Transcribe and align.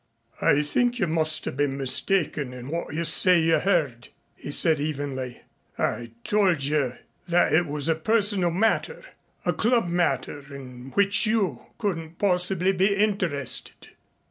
"I 0.41 0.63
think 0.63 0.97
you 0.97 1.05
must 1.05 1.45
have 1.45 1.55
been 1.55 1.77
mistaken 1.77 2.53
in 2.53 2.69
what 2.69 2.91
you 2.95 3.03
say 3.05 3.39
you 3.39 3.59
heard," 3.59 4.07
he 4.35 4.49
said 4.49 4.79
evenly. 4.79 5.41
"I 5.77 6.09
told 6.23 6.63
you 6.63 6.93
that 7.27 7.53
it 7.53 7.67
was 7.67 7.87
a 7.87 7.93
personal 7.93 8.49
matter 8.49 9.03
a 9.45 9.53
club 9.53 9.87
matter 9.87 10.55
in 10.55 10.89
which 10.95 11.27
you 11.27 11.67
couldn't 11.77 12.17
possibly 12.17 12.71
be 12.71 12.95
interested." 12.95 13.89